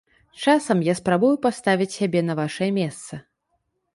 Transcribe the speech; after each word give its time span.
Часам 0.43 0.79
я 0.87 0.93
спрабую 0.99 1.33
паставіць 1.43 1.89
сябе 1.99 2.21
на 2.29 2.37
вашае 2.41 2.71
месца. 2.81 3.23